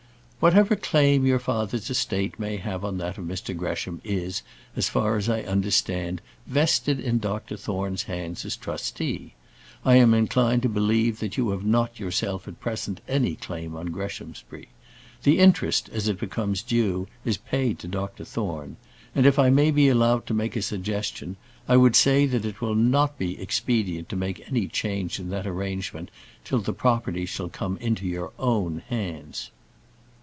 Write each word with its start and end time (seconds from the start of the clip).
"Whatever 0.41 0.75
claim 0.75 1.23
your 1.27 1.37
father's 1.37 1.87
estate 1.91 2.39
may 2.39 2.57
have 2.57 2.83
on 2.83 2.97
that 2.97 3.19
of 3.19 3.25
Mr 3.25 3.55
Gresham 3.55 4.01
is, 4.03 4.41
as 4.75 4.89
far 4.89 5.15
as 5.15 5.29
I 5.29 5.41
understand, 5.43 6.19
vested 6.47 6.99
in 6.99 7.19
Dr 7.19 7.55
Thorne's 7.55 8.01
hands 8.01 8.43
as 8.43 8.55
trustee. 8.55 9.35
I 9.85 9.97
am 9.97 10.15
inclined 10.15 10.63
to 10.63 10.67
believe 10.67 11.19
that 11.19 11.37
you 11.37 11.51
have 11.51 11.63
not 11.63 11.99
yourself 11.99 12.47
at 12.47 12.59
present 12.59 13.01
any 13.07 13.35
claim 13.35 13.75
on 13.75 13.89
Greshamsbury. 13.91 14.69
The 15.21 15.37
interest, 15.37 15.89
as 15.89 16.07
it 16.07 16.19
becomes 16.19 16.63
due, 16.63 17.07
is 17.23 17.37
paid 17.37 17.77
to 17.77 17.87
Dr 17.87 18.25
Thorne; 18.25 18.77
and 19.13 19.27
if 19.27 19.37
I 19.37 19.51
may 19.51 19.69
be 19.69 19.89
allowed 19.89 20.25
to 20.25 20.33
make 20.33 20.55
a 20.55 20.63
suggestion, 20.63 21.37
I 21.67 21.77
would 21.77 21.95
say 21.95 22.25
that 22.25 22.45
it 22.45 22.61
will 22.61 22.73
not 22.73 23.19
be 23.19 23.39
expedient 23.39 24.09
to 24.09 24.15
make 24.15 24.43
any 24.49 24.67
change 24.67 25.19
in 25.19 25.29
that 25.29 25.45
arrangement 25.45 26.09
till 26.43 26.61
the 26.61 26.73
property 26.73 27.27
shall 27.27 27.49
come 27.49 27.77
into 27.77 28.07
your 28.07 28.31
own 28.39 28.81
hands." 28.89 29.51